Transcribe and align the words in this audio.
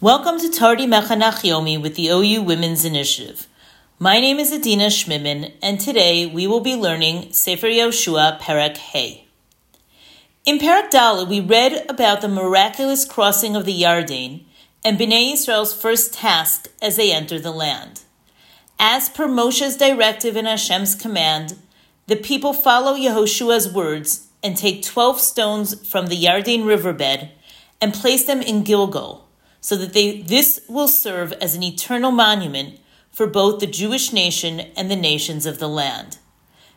Welcome 0.00 0.38
to 0.38 0.48
Tardi 0.48 0.86
Mechanach 0.86 1.42
Yomi 1.42 1.82
with 1.82 1.96
the 1.96 2.06
OU 2.06 2.42
Women's 2.42 2.84
Initiative. 2.84 3.48
My 3.98 4.20
name 4.20 4.38
is 4.38 4.52
Adina 4.52 4.86
Shmidman, 4.90 5.54
and 5.60 5.80
today 5.80 6.24
we 6.24 6.46
will 6.46 6.60
be 6.60 6.76
learning 6.76 7.32
Sefer 7.32 7.66
Yoshua 7.66 8.38
Perek 8.38 8.76
Hey. 8.76 9.26
In 10.46 10.60
Perek 10.60 10.90
Dalet, 10.90 11.26
we 11.26 11.40
read 11.40 11.84
about 11.88 12.20
the 12.20 12.28
miraculous 12.28 13.04
crossing 13.04 13.56
of 13.56 13.64
the 13.64 13.82
Yarden 13.82 14.44
and 14.84 14.96
Bnei 14.96 15.32
Israel's 15.32 15.74
first 15.74 16.14
task 16.14 16.68
as 16.80 16.94
they 16.94 17.10
enter 17.12 17.40
the 17.40 17.50
land. 17.50 18.02
As 18.78 19.08
per 19.08 19.26
Moshe's 19.26 19.76
directive 19.76 20.36
and 20.36 20.46
Hashem's 20.46 20.94
command, 20.94 21.58
the 22.06 22.14
people 22.14 22.52
follow 22.52 22.94
Yehoshua's 22.94 23.74
words 23.74 24.28
and 24.44 24.56
take 24.56 24.84
12 24.84 25.20
stones 25.20 25.88
from 25.88 26.06
the 26.06 26.14
Yarden 26.24 26.64
riverbed 26.64 27.30
and 27.80 27.92
place 27.92 28.24
them 28.24 28.40
in 28.40 28.62
Gilgal, 28.62 29.27
so 29.60 29.76
that 29.76 29.92
they, 29.92 30.22
this 30.22 30.60
will 30.68 30.88
serve 30.88 31.32
as 31.34 31.54
an 31.54 31.62
eternal 31.62 32.10
monument 32.10 32.78
for 33.10 33.26
both 33.26 33.60
the 33.60 33.66
Jewish 33.66 34.12
nation 34.12 34.60
and 34.76 34.90
the 34.90 34.96
nations 34.96 35.44
of 35.46 35.58
the 35.58 35.68
land. 35.68 36.18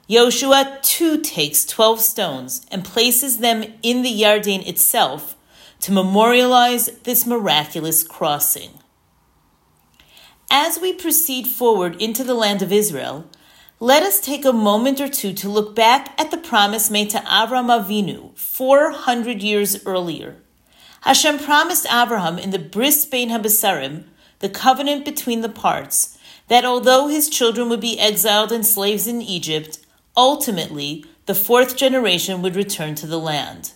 Yoshua 0.09 0.81
too 0.81 1.21
takes 1.21 1.65
12 1.65 2.01
stones 2.01 2.65
and 2.71 2.83
places 2.83 3.37
them 3.37 3.63
in 3.81 4.01
the 4.01 4.11
Yarden 4.11 4.67
itself 4.67 5.37
to 5.79 5.91
memorialize 5.91 6.87
this 7.03 7.25
miraculous 7.25 8.03
crossing. 8.03 8.71
As 10.49 10.79
we 10.79 10.91
proceed 10.91 11.47
forward 11.47 12.01
into 12.01 12.23
the 12.23 12.33
land 12.33 12.61
of 12.61 12.73
Israel, 12.73 13.29
let 13.79 14.03
us 14.03 14.19
take 14.19 14.43
a 14.43 14.51
moment 14.51 14.99
or 14.99 15.07
two 15.07 15.33
to 15.33 15.47
look 15.49 15.75
back 15.75 16.13
at 16.19 16.29
the 16.29 16.37
promise 16.37 16.91
made 16.91 17.09
to 17.11 17.19
Avram 17.19 17.67
Avinu 17.67 18.37
400 18.37 19.41
years 19.41 19.85
earlier. 19.85 20.40
Hashem 21.01 21.39
promised 21.39 21.87
Abraham 21.91 22.37
in 22.37 22.51
the 22.51 22.59
Bris 22.59 23.05
Bein 23.05 23.29
Habesarim, 23.29 24.03
the 24.39 24.49
covenant 24.49 25.03
between 25.03 25.41
the 25.41 25.49
parts, 25.49 26.17
that 26.47 26.63
although 26.63 27.07
his 27.07 27.29
children 27.29 27.69
would 27.69 27.81
be 27.81 27.99
exiled 27.99 28.51
and 28.51 28.65
slaves 28.65 29.07
in 29.07 29.21
Egypt, 29.21 29.79
ultimately 30.15 31.05
the 31.25 31.33
fourth 31.33 31.75
generation 31.75 32.41
would 32.41 32.55
return 32.55 32.93
to 32.95 33.07
the 33.07 33.19
land. 33.19 33.73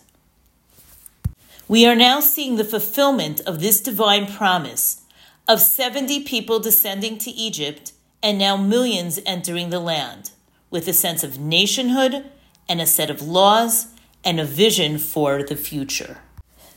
We 1.68 1.88
are 1.88 1.96
now 1.96 2.20
seeing 2.20 2.58
the 2.58 2.64
fulfillment 2.64 3.42
of 3.42 3.60
this 3.60 3.82
divine 3.82 4.32
promise 4.32 5.02
of 5.48 5.62
70 5.62 6.24
people 6.24 6.60
descending 6.60 7.18
to 7.20 7.32
Egypt 7.32 7.92
and 8.22 8.38
now 8.38 8.56
millions 8.56 9.20
entering 9.26 9.72
the 9.72 9.80
land 9.80 10.30
with 10.70 10.88
a 10.88 10.94
sense 10.94 11.24
of 11.24 11.40
nationhood 11.40 12.30
and 12.70 12.82
a 12.82 12.86
set 12.86 13.10
of 13.10 13.22
laws 13.22 13.88
and 14.24 14.40
a 14.40 14.46
vision 14.46 15.00
for 15.00 15.42
the 15.42 15.56
future. 15.56 16.20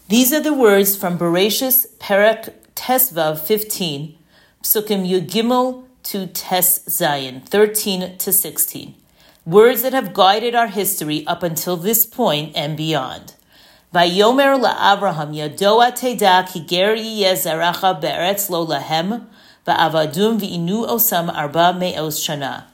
These 0.09 0.33
are 0.33 0.41
the 0.41 0.55
words 0.55 0.97
from 0.97 1.19
Bereshis 1.19 1.87
Perek 1.99 2.55
Tesvav 2.75 3.41
15, 3.41 4.17
Psukim 4.63 5.07
Yud 5.07 5.29
Gimel 5.29 5.85
to 6.05 6.27
Tes 6.29 6.79
Zayin 6.89 7.47
13 7.47 8.17
to 8.17 8.33
16. 8.33 8.95
Words 9.45 9.83
that 9.83 9.93
have 9.93 10.15
guided 10.15 10.55
our 10.55 10.69
history 10.69 11.27
up 11.27 11.43
until 11.43 11.77
this 11.77 12.07
point 12.07 12.57
and 12.57 12.75
beyond. 12.75 13.35
Vayomer 13.95 14.59
la'Avraham 14.59 15.37
yadoa 15.37 15.95
teda 15.95 16.51
ki 16.51 16.65
ger 16.65 16.97
zaracha 16.97 18.01
be'eretz 18.01 18.49
lo 18.49 18.67
lahem 18.67 19.27
va'avadum 19.67 20.41
v'inu 20.41 20.89
osam 20.89 21.31
arba 21.31 21.75
me'os 21.79 22.19
shana. 22.19 22.65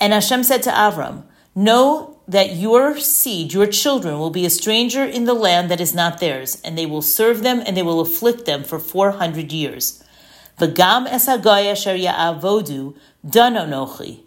And 0.00 0.12
Hashem 0.12 0.42
said 0.42 0.64
to 0.64 0.70
Avram, 0.70 1.22
Know 1.54 2.15
that 2.28 2.56
your 2.56 2.98
seed, 2.98 3.52
your 3.52 3.66
children, 3.66 4.18
will 4.18 4.30
be 4.30 4.44
a 4.44 4.50
stranger 4.50 5.04
in 5.04 5.24
the 5.24 5.34
land 5.34 5.70
that 5.70 5.80
is 5.80 5.94
not 5.94 6.18
theirs, 6.18 6.60
and 6.64 6.76
they 6.76 6.86
will 6.86 7.02
serve 7.02 7.42
them 7.42 7.62
and 7.64 7.76
they 7.76 7.82
will 7.82 8.00
afflict 8.00 8.46
them 8.46 8.64
for 8.64 8.78
four 8.78 9.12
hundred 9.12 9.52
years. 9.52 10.02
V'gam 10.58 11.06
es 11.06 11.26
hagoy 11.28 11.72
ya'avodu 11.72 12.96
danonochi 13.26 14.22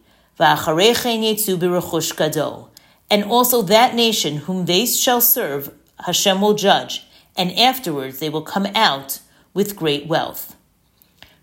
gadol. 2.16 2.72
And 3.12 3.24
also 3.24 3.62
that 3.63 3.96
nation 3.96 4.38
whom 4.38 4.66
they 4.66 4.85
shall 4.85 5.22
serve 5.22 5.74
Hashem 6.06 6.40
will 6.40 6.53
judge, 6.53 7.06
and 7.35 7.51
afterwards 7.57 8.19
they 8.19 8.29
will 8.29 8.44
come 8.44 8.68
out 8.75 9.19
with 9.53 9.75
great 9.75 10.07
wealth. 10.07 10.56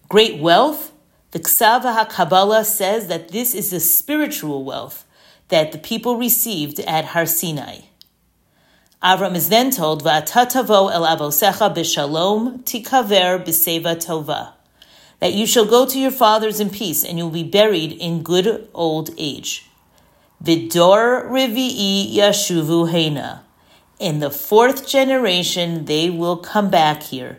Great 0.09 0.41
wealth? 0.41 0.93
The 1.33 1.41
Ksava 1.41 2.07
HaKabbalah 2.07 2.65
says 2.65 3.09
that 3.09 3.29
this 3.29 3.55
is 3.55 3.71
the 3.71 3.81
spiritual 3.81 4.65
wealth 4.65 5.05
that 5.49 5.73
the 5.73 5.79
people 5.79 6.17
received 6.17 6.81
at 6.81 7.07
Har 7.07 7.27
Sinai. 7.27 7.81
Avram 9.03 9.35
is 9.37 9.49
then 9.49 9.71
told, 9.71 10.03
Va'atatavo 10.03 10.93
el 10.93 11.03
avosecha 11.03 11.75
b'shalom 11.75 12.65
tikaver 12.65 13.45
b'seva 13.45 13.95
tova, 13.95 14.53
that 15.21 15.33
you 15.33 15.47
shall 15.47 15.67
go 15.67 15.87
to 15.87 15.99
your 15.99 16.11
fathers 16.11 16.61
in 16.61 16.71
peace, 16.71 17.05
and 17.05 17.19
you 17.19 17.25
will 17.25 17.33
be 17.33 17.45
buried 17.45 17.93
in 17.93 18.23
good 18.23 18.69
old 18.75 19.11
age. 19.17 19.67
Vidor 20.43 21.27
rivi'i 21.31 22.13
yashuvu 22.15 22.91
hena, 22.91 23.43
in 23.99 24.19
the 24.19 24.31
fourth 24.31 24.87
generation, 24.87 25.85
they 25.85 26.11
will 26.11 26.37
come 26.37 26.69
back 26.69 27.03
here. 27.05 27.39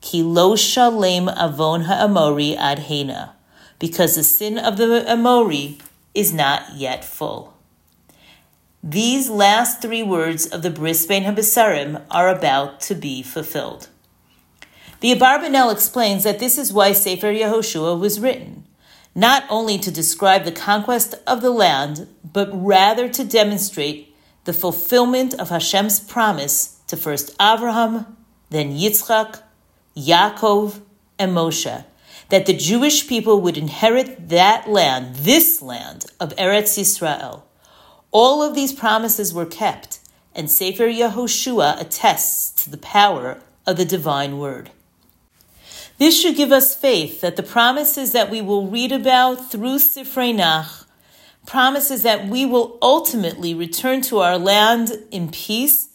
Ki 0.00 0.22
lo 0.22 0.56
shalem 0.56 1.28
avon 1.28 1.82
ha'amori 1.82 2.56
ad 2.56 2.78
hena, 2.78 3.34
because 3.78 4.14
the 4.14 4.22
sin 4.22 4.56
of 4.56 4.76
the 4.76 5.04
Amori 5.10 5.78
is 6.18 6.32
not 6.32 6.74
yet 6.74 7.04
full. 7.04 7.54
These 8.82 9.30
last 9.30 9.80
three 9.80 10.02
words 10.02 10.46
of 10.46 10.62
the 10.62 10.70
Bris 10.70 11.06
Bein 11.06 11.22
Habesarim 11.22 12.02
are 12.10 12.28
about 12.28 12.80
to 12.82 12.96
be 12.96 13.22
fulfilled. 13.22 13.88
The 14.98 15.14
Abarbanel 15.14 15.72
explains 15.72 16.24
that 16.24 16.40
this 16.40 16.58
is 16.58 16.72
why 16.72 16.90
Sefer 16.90 17.32
Yehoshua 17.32 18.00
was 18.00 18.18
written, 18.18 18.64
not 19.14 19.44
only 19.48 19.78
to 19.78 19.92
describe 19.92 20.42
the 20.42 20.50
conquest 20.50 21.14
of 21.24 21.40
the 21.40 21.52
land, 21.52 22.08
but 22.24 22.50
rather 22.52 23.08
to 23.08 23.24
demonstrate 23.24 24.12
the 24.42 24.52
fulfillment 24.52 25.34
of 25.34 25.50
Hashem's 25.50 26.00
promise 26.00 26.80
to 26.88 26.96
first 26.96 27.30
Abraham, 27.40 28.16
then 28.50 28.76
Yitzchak, 28.76 29.40
Yaakov, 29.96 30.80
and 31.16 31.30
Moshe, 31.32 31.84
that 32.28 32.46
the 32.46 32.56
Jewish 32.56 33.08
people 33.08 33.40
would 33.40 33.56
inherit 33.56 34.28
that 34.28 34.68
land, 34.68 35.16
this 35.16 35.62
land 35.62 36.06
of 36.20 36.34
Eretz 36.36 36.78
Yisrael. 36.78 37.42
All 38.10 38.42
of 38.42 38.54
these 38.54 38.72
promises 38.72 39.32
were 39.32 39.46
kept, 39.46 40.00
and 40.34 40.50
Sefer 40.50 40.88
Yehoshua 40.88 41.80
attests 41.80 42.62
to 42.64 42.70
the 42.70 42.78
power 42.78 43.40
of 43.66 43.76
the 43.76 43.84
divine 43.84 44.38
word. 44.38 44.70
This 45.98 46.20
should 46.20 46.36
give 46.36 46.52
us 46.52 46.76
faith 46.76 47.20
that 47.22 47.36
the 47.36 47.42
promises 47.42 48.12
that 48.12 48.30
we 48.30 48.40
will 48.40 48.68
read 48.68 48.92
about 48.92 49.50
through 49.50 49.78
Sifrei 49.78 50.34
Nach 50.34 50.86
promises 51.44 52.02
that 52.02 52.28
we 52.28 52.44
will 52.44 52.78
ultimately 52.82 53.54
return 53.54 54.02
to 54.02 54.18
our 54.18 54.38
land 54.38 54.92
in 55.10 55.30
peace 55.30 55.88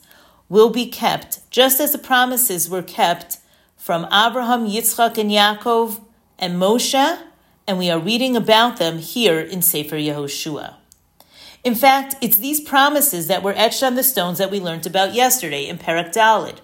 will 0.50 0.70
be 0.70 0.88
kept, 0.88 1.50
just 1.52 1.80
as 1.80 1.92
the 1.92 1.98
promises 1.98 2.70
were 2.70 2.82
kept 2.82 3.38
from 3.78 4.06
Abraham, 4.06 4.68
Yitzchak, 4.68 5.18
and 5.18 5.30
Yaakov 5.30 6.02
and 6.44 6.62
Moshe, 6.62 7.20
and 7.66 7.78
we 7.78 7.90
are 7.90 7.98
reading 7.98 8.36
about 8.36 8.76
them 8.76 8.98
here 8.98 9.40
in 9.40 9.62
Sefer 9.62 9.96
Yehoshua. 9.96 10.74
In 11.64 11.74
fact, 11.74 12.16
it's 12.20 12.36
these 12.36 12.60
promises 12.60 13.28
that 13.28 13.44
were 13.44 13.54
etched 13.56 13.82
on 13.82 13.96
the 13.96 14.04
stones 14.04 14.40
that 14.40 14.52
we 14.52 14.60
learned 14.60 14.86
about 14.86 15.14
yesterday 15.14 15.66
in 15.66 15.78
Perek 15.78 16.14
Dalet. 16.14 16.58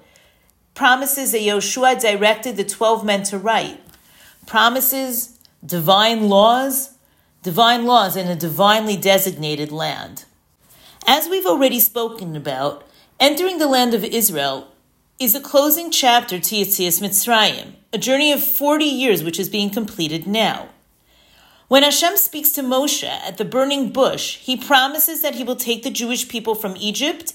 Promises 0.74 1.32
that 1.32 1.40
Yehoshua 1.40 2.02
directed 2.02 2.58
the 2.58 2.66
12 2.66 3.06
men 3.06 3.24
to 3.24 3.38
write. 3.38 3.80
Promises, 4.46 5.40
divine 5.66 6.28
laws, 6.28 6.98
divine 7.42 7.86
laws 7.86 8.18
in 8.18 8.28
a 8.28 8.36
divinely 8.36 8.98
designated 8.98 9.72
land. 9.72 10.26
As 11.08 11.30
we've 11.30 11.46
already 11.46 11.80
spoken 11.80 12.36
about, 12.36 12.86
entering 13.18 13.60
the 13.60 13.68
land 13.68 13.94
of 13.94 14.04
Israel 14.04 14.69
is 15.20 15.34
the 15.34 15.42
closing 15.42 15.92
chapter 15.92 16.40
to 16.40 16.56
Yetzias 16.56 17.02
Mitzrayim, 17.02 17.74
a 17.92 17.98
journey 17.98 18.32
of 18.32 18.42
40 18.42 18.86
years 18.86 19.22
which 19.22 19.38
is 19.38 19.50
being 19.50 19.70
completed 19.70 20.26
now. 20.26 20.70
When 21.68 21.84
Hashem 21.84 22.16
speaks 22.16 22.54
to 22.54 22.62
Moshe 22.62 23.04
at 23.04 23.38
the 23.38 23.44
burning 23.44 23.90
bush, 23.90 24.38
he 24.38 24.56
promises 24.56 25.22
that 25.22 25.36
he 25.36 25.44
will 25.44 25.58
take 25.58 25.84
the 25.84 25.90
Jewish 25.90 26.30
people 26.30 26.56
from 26.56 26.78
Egypt, 26.78 27.34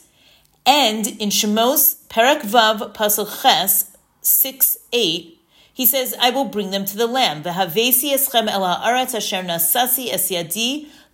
and 0.64 1.06
in 1.06 1.28
Shemos 1.28 1.96
Perek 2.08 2.40
Vav 2.40 2.94
Pasuk 2.94 3.42
Ches 3.42 3.94
6 4.22 4.78
8, 4.90 5.40
he 5.74 5.84
says, 5.84 6.14
I 6.18 6.30
will 6.30 6.46
bring 6.46 6.70
them 6.70 6.86
to 6.86 6.96
the 6.96 7.06
land. 7.06 7.46
Asher 7.46 7.68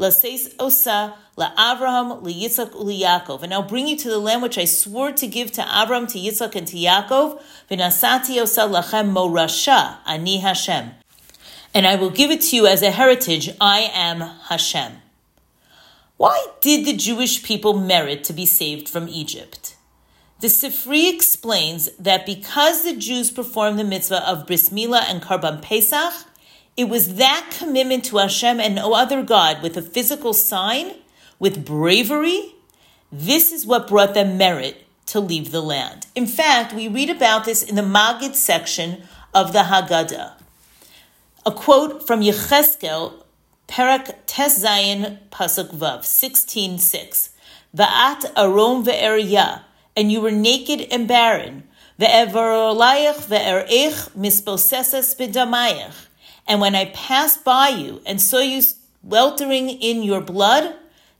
laseis 0.00 0.54
osa 0.58 1.14
La 1.36 1.54
la'avraham 1.54 2.22
liyitzak 2.22 2.72
uliyakov. 2.72 3.42
And 3.42 3.54
I'll 3.54 3.62
bring 3.62 3.86
you 3.86 3.96
to 3.96 4.08
the 4.10 4.18
land 4.18 4.42
which 4.42 4.58
I 4.58 4.64
swore 4.64 5.12
to 5.12 5.26
give 5.26 5.52
to 5.52 5.62
Avram, 5.62 6.06
to 6.12 6.18
Yitzchak, 6.18 6.54
and 6.54 6.66
to 6.66 6.76
Yaakov. 6.76 7.40
V'nasati 7.70 8.40
osa 8.40 8.62
lachem 8.62 9.12
morasha, 9.12 9.98
ani 10.06 10.40
Hashem. 10.40 10.90
And 11.72 11.86
I 11.86 11.96
will 11.96 12.10
give 12.10 12.30
it 12.30 12.42
to 12.42 12.56
you 12.56 12.66
as 12.66 12.82
a 12.82 12.90
heritage. 12.90 13.50
I 13.60 13.90
am 13.94 14.20
Hashem. 14.20 14.92
Why 16.16 16.46
did 16.60 16.84
the 16.84 16.94
Jewish 16.94 17.42
people 17.42 17.78
merit 17.78 18.24
to 18.24 18.34
be 18.34 18.44
saved 18.44 18.88
from 18.88 19.08
Egypt? 19.08 19.76
The 20.40 20.48
Sifri 20.48 21.14
explains 21.14 21.90
that 21.96 22.26
because 22.26 22.82
the 22.82 22.96
Jews 22.96 23.30
performed 23.30 23.78
the 23.78 23.84
mitzvah 23.84 24.28
of 24.28 24.46
Bris 24.46 24.70
Milah 24.70 25.04
and 25.08 25.22
Karban 25.22 25.62
Pesach, 25.62 26.12
it 26.76 26.88
was 26.88 27.16
that 27.16 27.54
commitment 27.58 28.04
to 28.06 28.18
Hashem 28.18 28.60
and 28.60 28.74
no 28.74 28.94
other 28.94 29.22
God 29.22 29.62
with 29.62 29.76
a 29.76 29.82
physical 29.82 30.32
sign, 30.32 30.92
with 31.38 31.64
bravery, 31.64 32.54
this 33.12 33.52
is 33.52 33.66
what 33.66 33.88
brought 33.88 34.14
them 34.14 34.38
merit 34.38 34.86
to 35.06 35.20
leave 35.20 35.50
the 35.50 35.60
land. 35.60 36.06
In 36.14 36.26
fact, 36.26 36.72
we 36.72 36.86
read 36.86 37.10
about 37.10 37.44
this 37.44 37.62
in 37.62 37.74
the 37.74 37.82
Magid 37.82 38.34
section 38.34 39.02
of 39.34 39.52
the 39.52 39.64
Haggadah. 39.64 40.34
A 41.44 41.52
quote 41.52 42.06
from 42.06 42.20
Yecheskel, 42.20 43.24
Perak 43.66 44.26
Tes 44.26 44.62
Zayin 44.64 45.18
Pasuk 45.30 45.74
Vav, 45.74 46.00
16.6. 46.00 47.30
Va'at 47.76 48.32
arom 48.34 48.84
ve'eriyah, 48.84 49.62
and 49.96 50.12
you 50.12 50.20
were 50.20 50.30
naked 50.30 50.86
and 50.92 51.08
barren. 51.08 51.64
Ve'evarolayach 51.98 53.26
ve'erech 53.26 54.10
misposesas 54.10 55.16
b'damayach. 55.16 56.06
And 56.46 56.60
when 56.60 56.74
I 56.74 56.86
passed 56.86 57.44
by 57.44 57.68
you 57.68 58.02
and 58.06 58.20
saw 58.20 58.40
you 58.40 58.62
weltering 59.02 59.70
in 59.70 60.02
your 60.02 60.20
blood, 60.20 60.74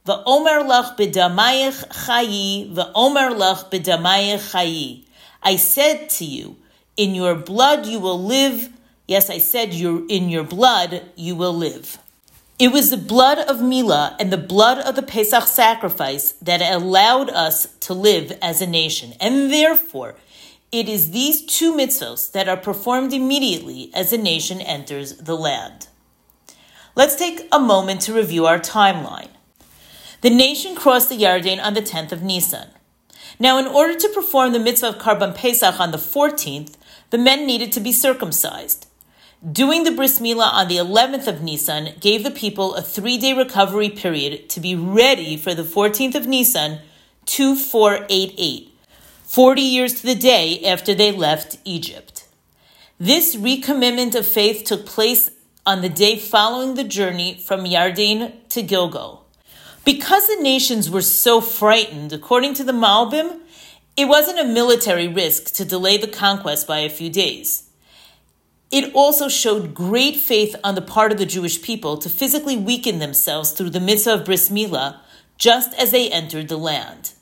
Va'omer 0.05 0.65
lach 0.65 0.97
b'damayach 0.97 1.85
chayi, 2.07 2.73
va'omer 2.73 3.37
lach 3.37 3.69
b'damayach 3.69 4.51
chayi. 4.51 5.03
I 5.43 5.57
said 5.57 6.09
to 6.11 6.25
you, 6.25 6.57
in 6.97 7.13
your 7.13 7.35
blood 7.35 7.85
you 7.85 7.99
will 7.99 8.21
live. 8.21 8.69
Yes, 9.07 9.29
I 9.29 9.37
said 9.37 9.75
you 9.75 10.07
in 10.09 10.29
your 10.29 10.43
blood 10.43 11.03
you 11.15 11.35
will 11.35 11.53
live. 11.53 11.99
It 12.57 12.71
was 12.71 12.89
the 12.89 12.97
blood 12.97 13.39
of 13.39 13.57
Milah 13.57 14.15
and 14.19 14.31
the 14.31 14.37
blood 14.37 14.79
of 14.79 14.95
the 14.95 15.03
Pesach 15.03 15.43
sacrifice 15.43 16.31
that 16.41 16.61
allowed 16.61 17.29
us 17.29 17.67
to 17.81 17.93
live 17.93 18.31
as 18.41 18.61
a 18.61 18.67
nation. 18.67 19.13
And 19.19 19.51
therefore, 19.51 20.15
it 20.71 20.87
is 20.87 21.11
these 21.11 21.45
two 21.45 21.73
mitzvos 21.73 22.31
that 22.31 22.47
are 22.47 22.57
performed 22.57 23.11
immediately 23.11 23.91
as 23.93 24.13
a 24.13 24.17
nation 24.17 24.61
enters 24.61 25.17
the 25.17 25.35
land. 25.35 25.87
Let's 26.95 27.15
take 27.15 27.47
a 27.51 27.59
moment 27.59 28.01
to 28.01 28.13
review 28.13 28.45
our 28.45 28.59
timeline. 28.59 29.29
The 30.21 30.29
nation 30.29 30.75
crossed 30.75 31.09
the 31.09 31.17
Yarden 31.17 31.61
on 31.61 31.73
the 31.73 31.81
10th 31.81 32.11
of 32.11 32.23
Nisan. 32.23 32.69
Now, 33.39 33.57
in 33.57 33.65
order 33.65 33.97
to 33.97 34.09
perform 34.09 34.53
the 34.53 34.59
mitzvah 34.59 34.89
of 34.89 34.97
Karban 34.97 35.35
Pesach 35.35 35.79
on 35.79 35.91
the 35.91 35.97
14th, 35.97 36.75
the 37.09 37.17
men 37.17 37.45
needed 37.45 37.71
to 37.73 37.79
be 37.79 37.91
circumcised. 37.91 38.87
Doing 39.51 39.83
the 39.83 39.91
bris 39.91 40.19
milah 40.19 40.53
on 40.53 40.67
the 40.67 40.77
11th 40.77 41.27
of 41.27 41.41
Nisan 41.41 41.95
gave 41.99 42.23
the 42.23 42.29
people 42.31 42.75
a 42.75 42.81
three 42.81 43.17
day 43.17 43.33
recovery 43.33 43.89
period 43.89 44.47
to 44.49 44.59
be 44.59 44.75
ready 44.75 45.35
for 45.35 45.55
the 45.55 45.63
14th 45.63 46.13
of 46.13 46.27
Nisan, 46.27 46.79
2488, 47.25 48.70
40 49.31 49.61
years 49.61 49.93
to 49.93 50.07
the 50.07 50.13
day 50.13 50.61
after 50.65 50.93
they 50.93 51.09
left 51.09 51.57
Egypt. 51.63 52.27
This 52.99 53.33
recommitment 53.37 54.13
of 54.13 54.27
faith 54.27 54.65
took 54.65 54.85
place 54.85 55.31
on 55.65 55.79
the 55.79 55.87
day 55.87 56.17
following 56.17 56.73
the 56.73 56.83
journey 56.83 57.35
from 57.37 57.63
Yarden 57.63 58.33
to 58.49 58.61
Gilgal. 58.61 59.25
Because 59.85 60.27
the 60.27 60.43
nations 60.43 60.89
were 60.89 61.01
so 61.01 61.39
frightened, 61.39 62.11
according 62.11 62.55
to 62.55 62.65
the 62.65 62.73
Malbim, 62.73 63.39
it 63.95 64.09
wasn't 64.09 64.37
a 64.37 64.43
military 64.43 65.07
risk 65.07 65.53
to 65.53 65.63
delay 65.63 65.95
the 65.95 66.09
conquest 66.09 66.67
by 66.67 66.79
a 66.79 66.89
few 66.89 67.09
days. 67.09 67.69
It 68.69 68.93
also 68.93 69.29
showed 69.29 69.73
great 69.73 70.17
faith 70.17 70.57
on 70.61 70.75
the 70.75 70.81
part 70.81 71.13
of 71.13 71.17
the 71.17 71.25
Jewish 71.25 71.61
people 71.61 71.95
to 71.99 72.09
physically 72.09 72.57
weaken 72.57 72.99
themselves 72.99 73.51
through 73.51 73.69
the 73.69 73.79
mitzvah 73.79 74.15
of 74.15 74.25
bris 74.25 74.49
milah, 74.49 74.99
just 75.37 75.73
as 75.79 75.91
they 75.91 76.11
entered 76.11 76.49
the 76.49 76.57
land. 76.57 77.13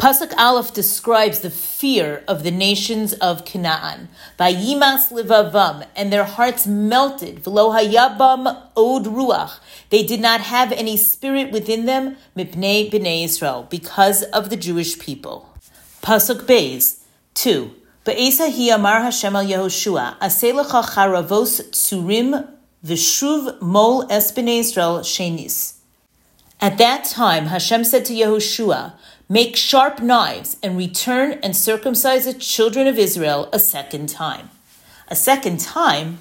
Pasuk 0.00 0.32
Aleph 0.38 0.72
describes 0.72 1.40
the 1.40 1.50
fear 1.50 2.24
of 2.26 2.42
the 2.42 2.50
nations 2.50 3.12
of 3.12 3.44
Canaan. 3.44 4.08
Vayimas 4.38 5.12
livavam, 5.12 5.86
and 5.94 6.10
their 6.10 6.24
hearts 6.24 6.66
melted. 6.66 7.44
V'lo 7.44 7.78
hayabam 7.78 8.46
od 8.74 9.04
ruach. 9.04 9.58
They 9.90 10.02
did 10.02 10.22
not 10.22 10.40
have 10.40 10.72
any 10.72 10.96
spirit 10.96 11.52
within 11.52 11.84
them, 11.84 12.16
mipnei 12.34 12.90
b'nei 12.90 13.24
Israel, 13.24 13.66
because 13.68 14.22
of 14.22 14.48
the 14.48 14.56
Jewish 14.56 14.98
people. 14.98 15.50
Pasuk 16.00 16.46
Beis, 16.46 17.00
2. 17.34 17.70
Be'esa 18.06 18.50
hi 18.50 18.74
amar 18.74 19.02
Hashem 19.02 19.36
al 19.36 19.44
Yehoshua, 19.44 20.18
aselecha 20.18 20.82
charavos 20.82 21.60
tsurim 21.72 22.48
v'shuv 22.82 23.60
mol 23.60 24.10
es 24.10 24.32
b'nei 24.32 24.60
Israel 24.60 25.00
shenis. 25.00 25.74
At 26.58 26.78
that 26.78 27.04
time, 27.04 27.46
Hashem 27.46 27.84
said 27.84 28.06
to 28.06 28.14
Yehoshua, 28.14 28.94
Make 29.32 29.54
sharp 29.54 30.02
knives 30.02 30.56
and 30.60 30.76
return 30.76 31.38
and 31.40 31.54
circumcise 31.54 32.24
the 32.24 32.34
children 32.34 32.88
of 32.88 32.98
Israel 32.98 33.48
a 33.52 33.60
second 33.60 34.08
time. 34.08 34.50
A 35.06 35.14
second 35.14 35.60
time? 35.60 36.18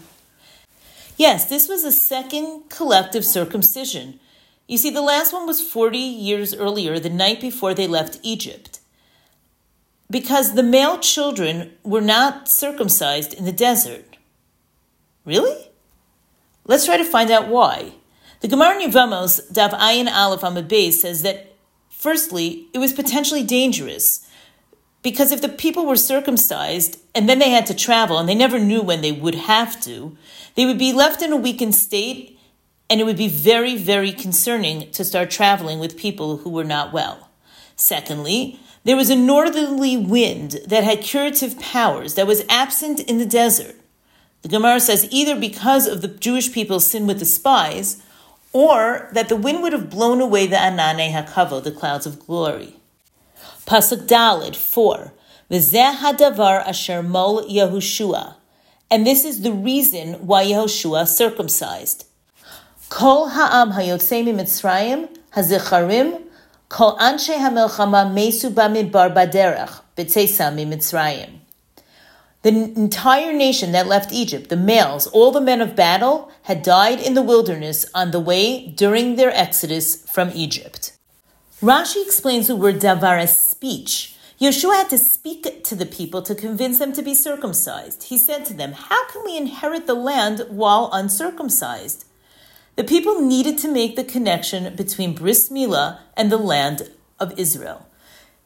Yes, 1.17 1.45
this 1.45 1.67
was 1.67 1.83
a 1.83 1.91
second 1.91 2.69
collective 2.69 3.25
circumcision. 3.25 4.19
You 4.67 4.77
see, 4.77 4.91
the 4.91 5.01
last 5.01 5.33
one 5.33 5.47
was 5.47 5.59
40 5.59 5.97
years 5.97 6.53
earlier, 6.53 6.99
the 6.99 7.09
night 7.09 7.41
before 7.41 7.73
they 7.73 7.87
left 7.87 8.19
Egypt. 8.21 8.79
Because 10.11 10.53
the 10.53 10.61
male 10.61 10.99
children 10.99 11.71
were 11.81 12.01
not 12.01 12.47
circumcised 12.47 13.33
in 13.33 13.43
the 13.43 13.51
desert. 13.51 14.17
Really? 15.25 15.71
Let's 16.63 16.85
try 16.85 16.97
to 16.97 17.03
find 17.03 17.31
out 17.31 17.47
why. 17.47 17.93
The 18.41 18.47
Gemara 18.47 18.79
Yevamos, 18.79 19.51
Daf 19.51 19.71
Ayin 19.71 20.07
Aleph 20.07 20.41
Beis, 20.69 20.93
says 20.93 21.23
that 21.23 21.48
Firstly, 21.99 22.69
it 22.73 22.77
was 22.77 22.93
potentially 22.93 23.43
dangerous 23.43 24.25
because 25.01 25.33
if 25.33 25.41
the 25.41 25.49
people 25.49 25.85
were 25.85 25.97
circumcised 25.97 26.97
and 27.13 27.27
then 27.27 27.39
they 27.39 27.49
had 27.49 27.65
to 27.65 27.73
travel 27.73 28.17
and 28.17 28.29
they 28.29 28.35
never 28.35 28.57
knew 28.57 28.81
when 28.81 29.01
they 29.01 29.11
would 29.11 29.35
have 29.35 29.81
to, 29.81 30.15
they 30.55 30.65
would 30.65 30.79
be 30.79 30.93
left 30.93 31.21
in 31.21 31.33
a 31.33 31.35
weakened 31.35 31.75
state 31.75 32.39
and 32.89 33.01
it 33.01 33.03
would 33.03 33.17
be 33.17 33.27
very, 33.27 33.75
very 33.75 34.13
concerning 34.13 34.89
to 34.91 35.03
start 35.03 35.29
traveling 35.29 35.77
with 35.77 35.97
people 35.97 36.37
who 36.37 36.49
were 36.49 36.63
not 36.63 36.93
well. 36.93 37.31
Secondly, 37.75 38.57
there 38.85 38.95
was 38.95 39.09
a 39.09 39.15
northerly 39.17 39.97
wind 39.97 40.61
that 40.65 40.85
had 40.85 41.01
curative 41.01 41.59
powers 41.59 42.13
that 42.13 42.27
was 42.27 42.45
absent 42.47 43.01
in 43.01 43.17
the 43.17 43.25
desert. 43.25 43.75
The 44.41 44.47
Gemara 44.47 44.79
says 44.79 45.05
either 45.11 45.37
because 45.37 45.85
of 45.85 46.01
the 46.01 46.07
Jewish 46.07 46.53
people's 46.53 46.87
sin 46.87 47.07
with 47.07 47.19
the 47.19 47.25
spies 47.25 48.01
or 48.51 49.09
that 49.13 49.29
the 49.29 49.35
wind 49.35 49.61
would 49.61 49.73
have 49.73 49.89
blown 49.89 50.21
away 50.21 50.47
the 50.47 50.55
anane 50.55 51.11
hakavo, 51.13 51.63
the 51.63 51.71
clouds 51.71 52.05
of 52.05 52.19
glory. 52.19 52.75
Pasuk 53.65 54.07
Dalid 54.07 54.55
4. 54.55 55.13
V'zeh 55.51 55.95
hadavar 55.95 56.65
asher 56.67 57.03
mol 57.03 57.43
Yehoshua. 57.43 58.35
And 58.91 59.05
this 59.05 59.23
is 59.23 59.41
the 59.41 59.51
reason 59.51 60.13
why 60.25 60.45
Yehoshua 60.45 61.07
circumcised. 61.07 62.05
Kol 62.89 63.29
ha'am 63.29 63.73
hayotzei 63.73 64.23
mitzrayim 64.25 65.09
hazicharim 65.35 66.23
kol 66.69 66.97
anshe 66.97 67.35
hamelchama 67.35 68.11
mesu 68.11 68.49
bamidbar 68.49 69.13
baderach 69.13 69.81
b'tzeisa 69.95 70.51
mitzrayim. 70.53 71.38
The 72.41 72.49
entire 72.49 73.33
nation 73.33 73.73
that 73.73 73.87
left 73.87 74.13
Egypt, 74.13 74.47
the 74.47 74.55
males, 74.55 75.07
all 75.07 75.31
the 75.31 75.41
men 75.41 75.61
of 75.61 75.75
battle, 75.75 76.31
had 76.43 76.63
died 76.63 77.01
in 77.01 77.13
the 77.13 77.21
wilderness 77.21 77.85
on 77.93 78.11
the 78.11 78.19
way 78.19 78.67
during 78.67 79.17
their 79.17 79.31
exodus 79.31 80.09
from 80.09 80.31
Egypt. 80.33 80.93
Rashi 81.61 82.01
explains 82.01 82.47
the 82.47 82.55
word 82.55 82.75
davar 82.75 83.19
as 83.19 83.37
speech. 83.37 84.15
Yeshua 84.39 84.77
had 84.77 84.89
to 84.89 84.97
speak 84.97 85.65
to 85.65 85.75
the 85.75 85.85
people 85.85 86.21
to 86.21 86.33
convince 86.33 86.79
them 86.79 86.93
to 86.93 87.01
be 87.01 87.13
circumcised. 87.13 88.03
He 88.03 88.17
said 88.17 88.45
to 88.45 88.53
them, 88.53 88.71
How 88.71 89.05
can 89.09 89.25
we 89.25 89.35
inherit 89.35 89.85
the 89.85 89.93
land 89.93 90.45
while 90.47 90.89
uncircumcised? 90.93 92.05
The 92.77 92.85
people 92.85 93.19
needed 93.19 93.57
to 93.57 93.67
make 93.67 93.97
the 93.97 94.05
connection 94.05 94.73
between 94.77 95.13
Bris 95.13 95.49
Milah 95.49 95.99
and 96.15 96.31
the 96.31 96.37
land 96.37 96.89
of 97.19 97.37
Israel. 97.37 97.88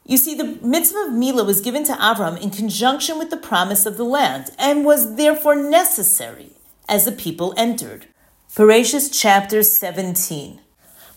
You 0.06 0.18
see, 0.18 0.36
the 0.36 0.60
mitzvah 0.62 1.06
of 1.08 1.14
Mila 1.14 1.46
was 1.46 1.62
given 1.62 1.86
to 1.86 1.94
Avram 1.94 2.40
in 2.42 2.50
conjunction 2.50 3.18
with 3.18 3.30
the 3.30 3.38
promise 3.38 3.86
of 3.86 3.96
the 3.96 4.04
land 4.04 4.50
and 4.60 4.84
was 4.84 5.16
therefore 5.16 5.56
necessary 5.56 6.52
as 6.90 7.06
the 7.06 7.12
people 7.14 7.54
entered. 7.56 8.08
Bereshis 8.54 9.10
chapter 9.12 9.64
17. 9.64 10.60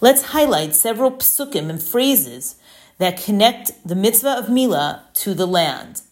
Let's 0.01 0.27
highlight 0.27 0.75
several 0.75 1.11
psukim 1.11 1.69
and 1.69 1.83
phrases 1.83 2.57
that 2.99 3.23
connect 3.23 3.73
the 3.85 3.97
mitzvah 3.97 4.39
of 4.39 4.49
Mila 4.49 5.05
to 5.15 5.35
the 5.35 5.47
land. 5.47 6.03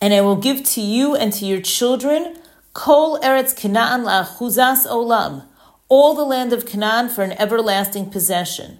And 0.00 0.12
I 0.12 0.20
will 0.20 0.36
give 0.36 0.62
to 0.64 0.82
you 0.82 1.16
and 1.16 1.32
to 1.32 1.46
your 1.46 1.60
children 1.60 2.36
kol 2.74 3.18
eretz 3.20 3.56
Canaan 3.56 4.02
la'achuzas 4.02 4.86
olam, 4.86 5.46
all 5.88 6.14
the 6.14 6.24
land 6.24 6.52
of 6.52 6.66
Canaan 6.66 7.08
for 7.08 7.22
an 7.22 7.32
everlasting 7.32 8.10
possession. 8.10 8.78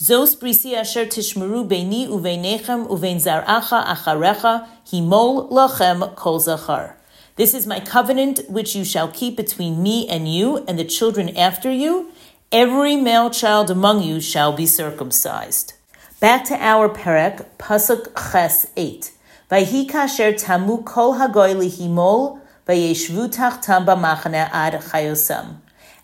Zos 0.00 0.34
brisi 0.34 0.74
asher 0.74 1.04
tishmeru 1.04 1.68
beini 1.68 2.08
uveinechem 2.08 2.86
uvein 2.88 3.18
zaracha 3.20 3.84
acharecha 3.84 4.66
himol 4.90 5.50
lachem 5.50 6.16
kol 6.16 6.40
zachar. 6.40 6.94
This 7.36 7.52
is 7.52 7.66
my 7.66 7.80
covenant 7.80 8.40
which 8.48 8.74
you 8.74 8.82
shall 8.82 9.08
keep 9.08 9.36
between 9.36 9.82
me 9.82 10.08
and 10.08 10.26
you 10.26 10.64
and 10.66 10.78
the 10.78 10.86
children 10.86 11.36
after 11.36 11.70
you. 11.70 12.10
Every 12.50 12.96
male 12.96 13.28
child 13.28 13.70
among 13.70 14.02
you 14.02 14.22
shall 14.22 14.54
be 14.54 14.64
circumcised. 14.64 15.74
Back 16.18 16.44
to 16.46 16.54
our 16.54 16.88
perek, 16.88 17.44
pasuk 17.58 18.06
ches 18.32 18.68
eight. 18.78 19.12
Vayhi 19.50 19.86
kasher 19.86 20.32
tamu 20.32 20.82
kol 20.82 21.16
hagoy 21.16 21.54
lihimol 21.54 22.40
vayeshvu 22.66 23.28
tachtam 23.28 23.84
b'machane 23.84 24.48
ad 24.50 24.80
chayosam. 24.80 25.56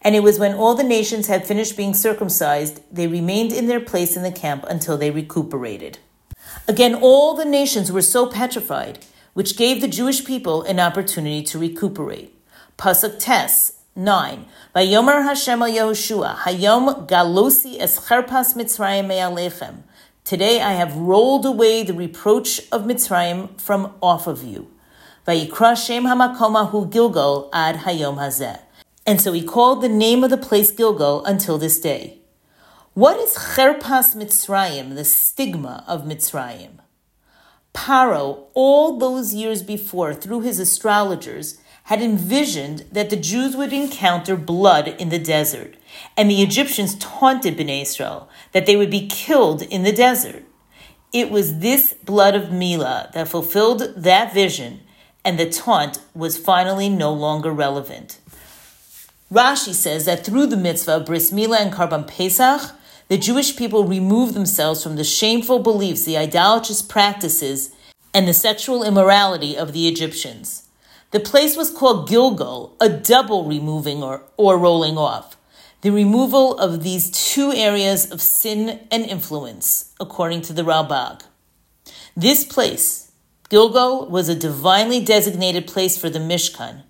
And 0.07 0.15
it 0.15 0.23
was 0.23 0.39
when 0.39 0.55
all 0.55 0.77
the 0.77 0.85
nations 0.85 1.27
had 1.27 1.49
finished 1.49 1.77
being 1.77 1.93
circumcised, 1.93 2.81
they 2.93 3.09
remained 3.09 3.53
in 3.53 3.67
their 3.67 3.81
place 3.81 4.17
in 4.17 4.23
the 4.23 4.31
camp 4.31 4.65
until 4.69 4.97
they 4.97 5.11
recuperated. 5.11 5.99
Again, 6.69 6.95
all 6.95 7.35
the 7.35 7.45
nations 7.45 7.91
were 7.91 8.03
so 8.03 8.31
petrified, 8.31 9.05
which 9.35 9.57
gave 9.57 9.81
the 9.81 9.89
Jewish 9.89 10.25
people 10.25 10.63
an 10.63 10.79
opportunity 10.79 11.43
to 11.43 11.59
recuperate. 11.59 12.33
Pasuk 12.79 13.19
Tes 13.19 13.81
9. 13.97 14.45
Vayomer 14.77 15.25
Hashem 15.25 15.61
al 15.61 15.71
Yehoshua, 15.71 16.37
Hayom 16.37 17.09
galosi 17.09 17.81
es 17.81 17.99
cherpas 18.07 18.55
Mitzrayim 18.55 19.09
me'alechem. 19.09 19.79
Today 20.23 20.61
I 20.61 20.75
have 20.75 20.95
rolled 20.97 21.45
away 21.45 21.83
the 21.83 21.95
reproach 21.95 22.61
of 22.71 22.85
Mitzrayim 22.85 23.61
from 23.61 23.93
off 24.01 24.29
of 24.29 24.45
you. 24.45 24.71
Vayikra 25.27 25.77
Shem 25.77 26.05
Hamakomahu 26.05 26.93
Gilgal 26.93 27.51
ad 27.53 27.79
Hayom 27.79 28.19
Hazeh. 28.19 28.61
And 29.07 29.21
so 29.21 29.33
he 29.33 29.43
called 29.43 29.83
the 29.83 29.89
name 29.89 30.25
of 30.25 30.31
the 30.31 30.37
place 30.37 30.73
Gilgal 30.73 31.25
until 31.25 31.59
this 31.59 31.79
day. 31.79 32.19
What 32.95 33.19
is 33.19 33.35
Cherpas 33.35 34.17
Mitzrayim, 34.17 34.95
the 34.97 35.05
stigma 35.05 35.85
of 35.87 36.05
Mitzrayim? 36.05 36.81
Paro, 37.73 38.47
all 38.55 38.99
those 38.99 39.35
years 39.35 39.63
before, 39.63 40.15
through 40.15 40.41
his 40.41 40.59
astrologers, 40.59 41.59
had 41.85 42.03
envisioned 42.03 42.85
that 42.91 43.11
the 43.11 43.17
Jews 43.17 43.55
would 43.55 43.73
encounter 43.73 44.35
blood 44.35 44.89
in 44.89 45.11
the 45.11 45.21
desert, 45.21 45.77
and 46.17 46.29
the 46.29 46.43
Egyptians 46.43 46.97
taunted 46.97 47.57
Bnei 47.57 47.83
Israel 47.83 48.29
that 48.53 48.67
they 48.67 48.75
would 48.77 48.91
be 48.91 49.07
killed 49.07 49.63
in 49.63 49.85
the 49.85 49.93
desert. 49.93 50.43
It 51.13 51.31
was 51.31 51.59
this 51.59 51.93
blood 51.93 52.35
of 52.35 52.51
Mila 52.51 53.11
that 53.15 53.29
fulfilled 53.29 53.95
that 53.95 54.35
vision, 54.35 54.81
and 55.25 55.39
the 55.39 55.49
taunt 55.49 56.01
was 56.15 56.39
finally 56.39 56.89
no 56.89 57.13
longer 57.13 57.53
relevant. 57.53 58.21
Rashi 59.33 59.75
says 59.75 60.05
that 60.05 60.25
through 60.25 60.47
the 60.47 60.57
mitzvah 60.57 60.97
of 60.97 61.07
Bris 61.07 61.33
Mila 61.33 61.59
and 61.59 61.73
Karban 61.73 62.07
Pesach, 62.07 62.71
the 63.09 63.19
Jewish 63.19 63.57
people 63.57 63.85
removed 63.85 64.35
themselves 64.35 64.83
from 64.83 64.95
the 64.95 65.05
shameful 65.05 65.59
beliefs, 65.59 66.05
the 66.05 66.17
idolatrous 66.17 66.81
practices, 66.81 67.75
and 68.15 68.29
the 68.29 68.35
sexual 68.35 68.85
immorality 68.85 69.57
of 69.57 69.73
the 69.73 69.89
Egyptians. 69.89 70.69
The 71.11 71.21
place 71.21 71.57
was 71.57 71.71
called 71.71 72.09
Gilgal, 72.09 72.77
a 72.81 72.89
double 72.89 73.45
removing 73.45 74.03
or, 74.03 74.23
or 74.37 74.59
rolling 74.59 74.97
off. 74.97 75.37
The 75.83 75.91
removal 75.91 76.57
of 76.59 76.83
these 76.83 77.11
two 77.11 77.53
areas 77.53 78.11
of 78.11 78.21
sin 78.21 78.81
and 78.91 79.05
influence, 79.05 79.93
according 80.01 80.43
to 80.43 80.53
the 80.53 80.63
Ralbag. 80.63 81.23
This 82.17 82.45
place, 82.45 83.13
Gilgal, 83.51 84.09
was 84.09 84.29
a 84.29 84.35
divinely 84.35 85.05
designated 85.05 85.67
place 85.67 85.99
for 85.99 86.09
the 86.09 86.19
Mishkan, 86.19 86.83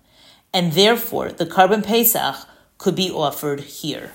and 0.53 0.73
therefore 0.73 1.31
the 1.31 1.45
Korban 1.45 1.85
Pesach 1.85 2.35
could 2.77 2.95
be 2.95 3.09
offered 3.09 3.61
here. 3.61 4.11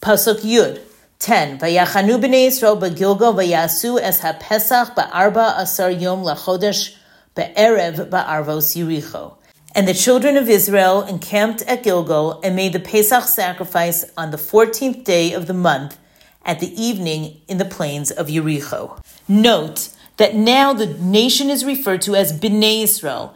Pasuk 0.00 0.40
Yud 0.40 0.80
10. 1.18 1.58
Vayachanu 1.58 2.20
b'nei 2.20 2.46
Yisrael 2.46 2.80
b'Gilgal 2.80 3.34
vayasu 3.34 4.00
es 4.00 4.20
ha-Pesach 4.20 4.94
ba'arba 4.94 5.58
asar 5.58 5.90
yom 5.90 6.22
lachodesh 6.22 6.96
Be'erev 7.34 8.10
ba'arvos 8.10 8.74
Yericho. 8.76 9.36
And 9.74 9.86
the 9.86 9.94
children 9.94 10.36
of 10.36 10.48
Israel 10.48 11.02
encamped 11.02 11.62
at 11.62 11.84
Gilgal 11.84 12.40
and 12.42 12.56
made 12.56 12.72
the 12.72 12.80
Pesach 12.80 13.24
sacrifice 13.24 14.04
on 14.16 14.32
the 14.32 14.36
14th 14.36 15.04
day 15.04 15.32
of 15.32 15.46
the 15.46 15.54
month 15.54 15.98
at 16.44 16.58
the 16.58 16.82
evening 16.82 17.40
in 17.46 17.58
the 17.58 17.64
plains 17.64 18.10
of 18.10 18.26
Yericho. 18.26 19.00
Note 19.28 19.90
that 20.16 20.34
now 20.34 20.72
the 20.72 20.86
nation 20.86 21.48
is 21.48 21.64
referred 21.64 22.02
to 22.02 22.16
as 22.16 22.38
Bnei 22.38 22.82
Israel. 22.82 23.34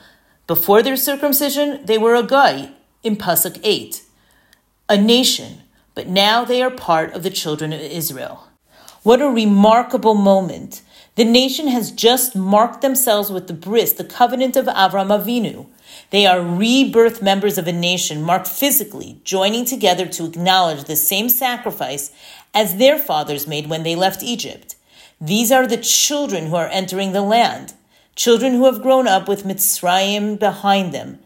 Before 0.53 0.83
their 0.83 0.99
circumcision, 0.99 1.81
they 1.83 1.97
were 1.97 2.15
a 2.15 2.23
guy 2.23 2.73
in 3.03 3.17
Pasuk 3.17 3.59
8, 3.63 4.03
a 4.87 4.99
nation, 4.99 5.63
but 5.95 6.09
now 6.09 6.45
they 6.45 6.61
are 6.61 6.71
part 6.71 7.15
of 7.15 7.23
the 7.23 7.31
children 7.31 7.73
of 7.73 7.81
Israel. 7.81 8.49
What 9.03 9.23
a 9.23 9.31
remarkable 9.31 10.13
moment 10.15 10.83
the 11.15 11.25
nation 11.25 11.69
has 11.69 11.91
just 11.91 12.37
marked 12.37 12.83
themselves 12.83 13.31
with 13.31 13.47
the 13.47 13.55
bris, 13.55 13.95
the 13.95 14.05
covenant 14.05 14.55
of 14.55 14.67
Avram 14.67 15.09
Avinu. 15.09 15.69
They 16.11 16.27
are 16.27 16.43
rebirth 16.43 17.23
members 17.23 17.57
of 17.57 17.67
a 17.67 17.73
nation 17.73 18.23
marked 18.23 18.47
physically, 18.47 19.23
joining 19.25 19.65
together 19.65 20.05
to 20.05 20.27
acknowledge 20.27 20.85
the 20.85 20.97
same 20.97 21.31
sacrifice 21.31 22.11
as 22.53 22.77
their 22.77 22.99
fathers 22.99 23.47
made 23.47 23.71
when 23.71 23.85
they 23.85 23.97
left 23.97 24.23
Egypt. 24.23 24.77
These 25.19 25.51
are 25.51 25.67
the 25.67 25.79
children 25.79 26.49
who 26.49 26.57
are 26.57 26.69
entering 26.69 27.13
the 27.13 27.23
land, 27.23 27.73
children 28.15 28.53
who 28.55 28.67
have 28.67 28.83
grown 28.83 29.09
up 29.09 29.29
with 29.29 29.45
Mitzrayim 29.45 30.39
behind 30.39 30.93
them, 30.93 31.19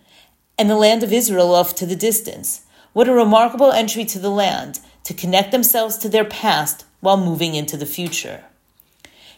and 0.58 0.70
the 0.70 0.76
land 0.76 1.02
of 1.02 1.12
Israel 1.12 1.54
off 1.54 1.74
to 1.76 1.86
the 1.86 1.96
distance. 1.96 2.62
What 2.92 3.08
a 3.08 3.12
remarkable 3.12 3.72
entry 3.72 4.04
to 4.06 4.18
the 4.18 4.30
land 4.30 4.80
to 5.04 5.14
connect 5.14 5.52
themselves 5.52 5.98
to 5.98 6.08
their 6.08 6.24
past 6.24 6.84
while 7.00 7.16
moving 7.16 7.54
into 7.54 7.76
the 7.76 7.86
future. 7.86 8.44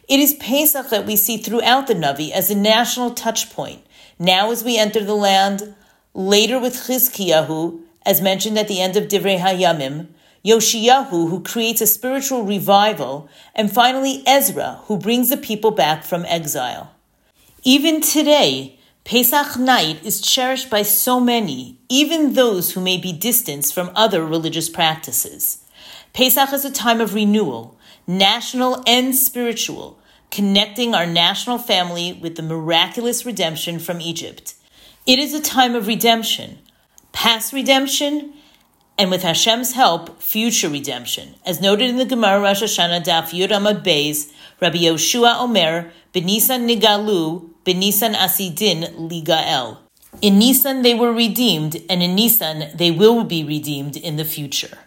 It 0.08 0.20
is 0.20 0.34
Pesach 0.34 0.90
that 0.90 1.06
we 1.06 1.16
see 1.16 1.36
throughout 1.36 1.86
the 1.86 1.94
Navi 1.94 2.30
as 2.30 2.50
a 2.50 2.54
national 2.54 3.10
touch 3.10 3.50
point. 3.50 3.82
Now, 4.18 4.50
as 4.50 4.64
we 4.64 4.78
enter 4.78 5.04
the 5.04 5.14
land, 5.14 5.74
later 6.14 6.58
with 6.58 6.74
Chizkiyahu, 6.74 7.80
as 8.06 8.22
mentioned 8.22 8.58
at 8.58 8.68
the 8.68 8.80
end 8.80 8.96
of 8.96 9.08
Divrei 9.08 9.38
Hayamim, 9.38 10.06
Yoshiyahu, 10.44 11.28
who 11.28 11.42
creates 11.42 11.80
a 11.80 11.86
spiritual 11.86 12.44
revival, 12.44 13.28
and 13.54 13.70
finally 13.70 14.22
Ezra, 14.26 14.80
who 14.84 14.96
brings 14.96 15.28
the 15.28 15.36
people 15.36 15.72
back 15.72 16.04
from 16.04 16.24
exile. 16.26 16.92
Even 17.68 18.00
today, 18.00 18.78
Pesach 19.04 19.58
night 19.58 20.02
is 20.02 20.22
cherished 20.22 20.70
by 20.70 20.80
so 20.80 21.20
many, 21.20 21.78
even 21.90 22.32
those 22.32 22.72
who 22.72 22.80
may 22.80 22.96
be 22.96 23.12
distanced 23.12 23.74
from 23.74 23.90
other 23.94 24.24
religious 24.24 24.70
practices. 24.70 25.62
Pesach 26.14 26.50
is 26.54 26.64
a 26.64 26.70
time 26.70 26.98
of 26.98 27.12
renewal, 27.12 27.78
national 28.06 28.82
and 28.86 29.14
spiritual, 29.14 29.98
connecting 30.30 30.94
our 30.94 31.04
national 31.04 31.58
family 31.58 32.14
with 32.14 32.36
the 32.36 32.42
miraculous 32.42 33.26
redemption 33.26 33.78
from 33.78 34.00
Egypt. 34.00 34.54
It 35.06 35.18
is 35.18 35.34
a 35.34 35.42
time 35.42 35.74
of 35.74 35.86
redemption, 35.86 36.60
past 37.12 37.52
redemption, 37.52 38.32
and 38.96 39.10
with 39.10 39.22
Hashem's 39.22 39.74
help, 39.74 40.22
future 40.22 40.70
redemption. 40.70 41.34
As 41.44 41.60
noted 41.60 41.90
in 41.90 41.98
the 41.98 42.06
Gemara 42.06 42.40
Rosh 42.40 42.62
Hashanah 42.62 43.04
Daf 43.04 43.28
Yud 43.38 43.84
Beis, 43.84 44.32
Rabbi 44.58 44.78
Yoshua 44.78 45.38
Omer, 45.38 45.92
Benisan 46.14 46.66
Nigalu, 46.66 47.50
Benisan 47.68 48.14
Asidin. 48.14 49.76
In 50.22 50.38
Nisan 50.38 50.80
they 50.80 50.94
were 50.94 51.12
redeemed, 51.12 51.76
and 51.90 52.02
in 52.02 52.14
Nisan 52.14 52.70
they 52.74 52.90
will 52.90 53.24
be 53.24 53.44
redeemed 53.44 53.94
in 53.94 54.16
the 54.16 54.24
future. 54.24 54.78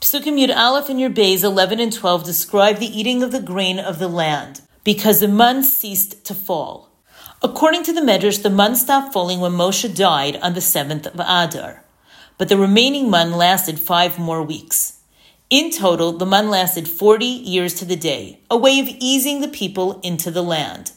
Psukim 0.00 0.38
Yud 0.38 0.56
Aleph 0.56 0.88
and 0.88 1.00
Yud 1.00 1.14
Beis 1.14 1.42
11 1.42 1.80
and 1.80 1.92
12 1.92 2.22
describe 2.22 2.76
the 2.76 2.86
eating 2.86 3.24
of 3.24 3.32
the 3.32 3.42
grain 3.42 3.80
of 3.80 3.98
the 3.98 4.06
land, 4.06 4.60
because 4.84 5.18
the 5.18 5.26
months 5.26 5.72
ceased 5.72 6.24
to 6.26 6.32
fall. 6.32 6.92
According 7.42 7.82
to 7.82 7.92
the 7.92 8.02
Medrash, 8.02 8.40
the 8.40 8.50
month 8.50 8.78
stopped 8.78 9.12
falling 9.12 9.40
when 9.40 9.50
Moshe 9.50 9.92
died 9.92 10.36
on 10.36 10.54
the 10.54 10.60
7th 10.60 11.06
of 11.06 11.18
Adar, 11.18 11.82
but 12.38 12.48
the 12.48 12.56
remaining 12.56 13.10
month 13.10 13.34
lasted 13.34 13.80
five 13.80 14.16
more 14.16 14.44
weeks. 14.44 15.00
In 15.50 15.72
total, 15.72 16.12
the 16.12 16.24
month 16.24 16.50
lasted 16.50 16.86
40 16.86 17.26
years 17.26 17.74
to 17.74 17.84
the 17.84 17.96
day, 17.96 18.38
a 18.48 18.56
way 18.56 18.78
of 18.78 18.86
easing 19.00 19.40
the 19.40 19.48
people 19.48 19.98
into 20.04 20.30
the 20.30 20.44
land. 20.44 20.92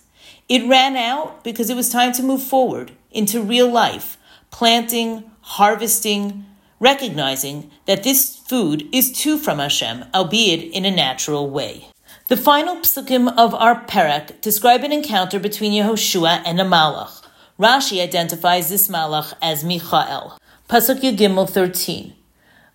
It 0.51 0.67
ran 0.67 0.97
out 0.97 1.45
because 1.45 1.69
it 1.69 1.77
was 1.77 1.87
time 1.87 2.11
to 2.11 2.21
move 2.21 2.43
forward 2.43 2.91
into 3.09 3.41
real 3.41 3.71
life, 3.71 4.17
planting, 4.51 5.31
harvesting, 5.39 6.43
recognizing 6.77 7.71
that 7.85 8.03
this 8.03 8.35
food 8.35 8.85
is 8.91 9.13
too 9.13 9.37
from 9.37 9.59
Hashem, 9.59 10.03
albeit 10.13 10.73
in 10.73 10.83
a 10.83 10.91
natural 10.91 11.49
way. 11.49 11.87
The 12.27 12.35
final 12.35 12.75
psukim 12.75 13.33
of 13.37 13.55
our 13.55 13.85
perek 13.85 14.41
describe 14.41 14.83
an 14.83 14.91
encounter 14.91 15.39
between 15.39 15.71
Yehoshua 15.71 16.41
and 16.43 16.59
a 16.59 16.65
malach. 16.65 17.23
Rashi 17.57 18.03
identifies 18.03 18.67
this 18.67 18.89
malach 18.89 19.33
as 19.41 19.63
Michael. 19.63 20.37
Pasuk 20.67 20.99
Yagimel 20.99 21.49
13. 21.49 22.13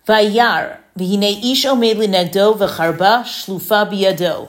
Vayar, 0.07 0.79
v'hinei 0.97 1.51
ish 1.51 1.65
omed 1.65 1.97
linegdo 1.97 2.57
v'charba 2.57 3.21
shlufa 3.21 3.87
biyado. 3.87 4.47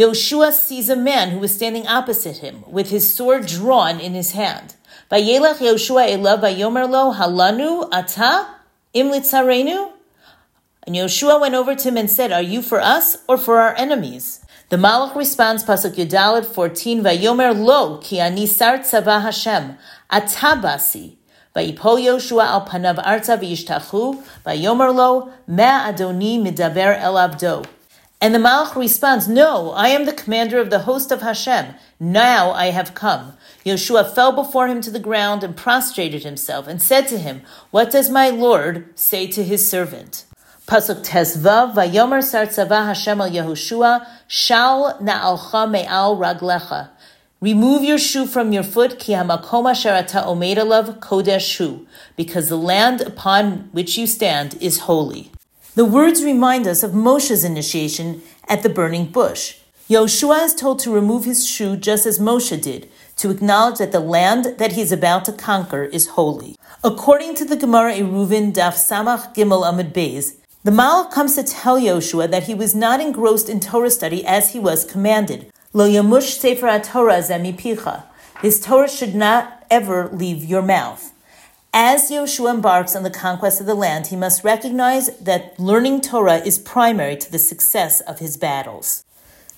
Yoshua 0.00 0.50
sees 0.50 0.88
a 0.88 0.96
man 0.96 1.28
who 1.28 1.42
is 1.44 1.54
standing 1.54 1.86
opposite 1.86 2.38
him, 2.38 2.64
with 2.66 2.88
his 2.88 3.14
sword 3.14 3.44
drawn 3.44 4.00
in 4.00 4.14
his 4.14 4.32
hand. 4.32 4.74
Vayelach 5.10 5.58
Yoshua 5.58 6.08
elav 6.08 6.40
vayomer 6.40 6.88
lo 6.88 7.12
halanu 7.12 7.86
ata 7.92 8.48
Imlitzarenu? 8.94 9.92
And 10.86 10.96
Yoshua 10.96 11.38
went 11.38 11.54
over 11.54 11.74
to 11.74 11.88
him 11.88 11.98
and 11.98 12.10
said, 12.10 12.32
Are 12.32 12.40
you 12.40 12.62
for 12.62 12.80
us 12.80 13.18
or 13.28 13.36
for 13.36 13.58
our 13.58 13.76
enemies? 13.76 14.42
The 14.70 14.78
Malach 14.78 15.14
responds, 15.14 15.64
Pasuk 15.64 15.96
Yudalit 15.96 16.46
14, 16.46 17.02
Vayomer 17.02 17.54
lo, 17.54 17.98
ki 17.98 18.20
ani 18.20 18.46
sar 18.46 18.78
tzava 18.78 19.20
Hashem, 19.20 19.76
atabasi. 20.10 21.16
Vayipol 21.54 22.00
Yoshua 22.00 22.46
al 22.46 22.66
panav 22.66 23.04
arza 23.04 23.36
v'yishtachu, 23.36 24.24
vayomer 24.46 24.94
lo, 24.94 25.30
me 25.46 25.64
adoni 25.64 26.40
midaber 26.40 26.98
el 26.98 27.16
abdo. 27.16 27.66
And 28.22 28.34
the 28.34 28.38
Malach 28.38 28.76
responds, 28.76 29.28
No, 29.28 29.70
I 29.70 29.88
am 29.88 30.04
the 30.04 30.12
commander 30.12 30.58
of 30.60 30.68
the 30.68 30.80
host 30.80 31.10
of 31.10 31.22
Hashem. 31.22 31.74
Now 31.98 32.50
I 32.50 32.66
have 32.66 32.94
come. 32.94 33.32
Yoshua 33.64 34.14
fell 34.14 34.32
before 34.32 34.68
him 34.68 34.82
to 34.82 34.90
the 34.90 34.98
ground 34.98 35.42
and 35.42 35.56
prostrated 35.56 36.22
himself 36.22 36.66
and 36.66 36.82
said 36.82 37.08
to 37.08 37.18
him, 37.18 37.40
What 37.70 37.90
does 37.90 38.10
my 38.10 38.28
Lord 38.28 38.98
say 38.98 39.26
to 39.28 39.42
his 39.42 39.68
servant? 39.68 40.26
Pasuk 40.66 41.04
Tesvav, 41.04 41.74
Vayomer 41.74 42.22
Sar 42.22 42.44
Tzava 42.44 42.84
Hashem 42.84 43.22
al 43.22 43.30
Yehoshua, 43.30 44.06
Shal 44.28 44.98
na'alcha 45.00 45.70
me'al 45.70 46.16
raglecha. 46.18 46.90
Remove 47.40 47.82
your 47.82 47.96
shoe 47.96 48.26
from 48.26 48.52
your 48.52 48.62
foot, 48.62 48.98
ki 48.98 49.14
hamakom 49.14 49.70
asher 49.70 49.88
ata 49.88 50.18
omed 50.26 50.58
alav 50.58 50.98
kodesh 50.98 51.86
because 52.14 52.50
the 52.50 52.58
land 52.58 53.00
upon 53.00 53.70
which 53.72 53.96
you 53.96 54.06
stand 54.06 54.58
is 54.60 54.80
holy. 54.80 55.32
The 55.76 55.84
words 55.84 56.24
remind 56.24 56.66
us 56.66 56.82
of 56.82 56.90
Moshe's 56.90 57.44
initiation 57.44 58.22
at 58.48 58.64
the 58.64 58.68
burning 58.68 59.06
bush. 59.06 59.58
Yoshua 59.88 60.44
is 60.44 60.54
told 60.54 60.80
to 60.80 60.92
remove 60.92 61.24
his 61.24 61.46
shoe 61.46 61.76
just 61.76 62.06
as 62.06 62.18
Moshe 62.18 62.60
did, 62.60 62.88
to 63.18 63.30
acknowledge 63.30 63.78
that 63.78 63.92
the 63.92 64.00
land 64.00 64.56
that 64.58 64.72
he 64.72 64.82
is 64.82 64.90
about 64.90 65.24
to 65.26 65.32
conquer 65.32 65.84
is 65.84 66.08
holy. 66.18 66.56
According 66.82 67.36
to 67.36 67.44
the 67.44 67.54
Gemara 67.56 67.94
Eruvin 67.94 68.52
Daf 68.52 68.74
Samach 68.74 69.32
Gimel 69.32 69.68
Amid 69.68 69.94
Beis, 69.94 70.34
the 70.64 70.72
Malach 70.72 71.12
comes 71.12 71.36
to 71.36 71.44
tell 71.44 71.80
Yoshua 71.80 72.28
that 72.28 72.44
he 72.44 72.54
was 72.54 72.74
not 72.74 73.00
engrossed 73.00 73.48
in 73.48 73.60
Torah 73.60 73.90
study 73.90 74.26
as 74.26 74.52
he 74.52 74.58
was 74.58 74.84
commanded. 74.84 75.52
Lo 75.72 75.88
yamush 75.88 76.36
sefer 76.36 76.80
Torah 76.80 77.18
zemipicha. 77.18 78.04
His 78.42 78.60
Torah 78.60 78.88
should 78.88 79.14
not 79.14 79.64
ever 79.70 80.08
leave 80.08 80.44
your 80.44 80.62
mouth. 80.62 81.12
As 81.72 82.10
Yoshua 82.10 82.54
embarks 82.54 82.96
on 82.96 83.04
the 83.04 83.10
conquest 83.10 83.60
of 83.60 83.66
the 83.66 83.76
land, 83.76 84.08
he 84.08 84.16
must 84.16 84.42
recognize 84.42 85.16
that 85.18 85.56
learning 85.56 86.00
Torah 86.00 86.38
is 86.38 86.58
primary 86.58 87.16
to 87.16 87.30
the 87.30 87.38
success 87.38 88.00
of 88.00 88.18
his 88.18 88.36
battles. 88.36 89.04